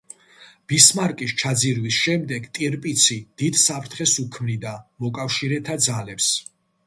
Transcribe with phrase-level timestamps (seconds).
[0.71, 6.33] ბისმარკის ჩაძირვის შემდეგ ტირპიცი დიდ საფრთხეს უქმნიდა მოკავშირეთა ძალებს.